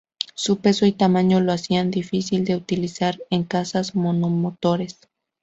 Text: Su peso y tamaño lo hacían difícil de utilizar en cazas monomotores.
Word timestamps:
Su 0.33 0.57
peso 0.57 0.87
y 0.87 0.93
tamaño 0.93 1.41
lo 1.41 1.51
hacían 1.53 1.91
difícil 1.91 2.43
de 2.43 2.55
utilizar 2.55 3.19
en 3.29 3.43
cazas 3.43 3.93
monomotores. 3.93 4.97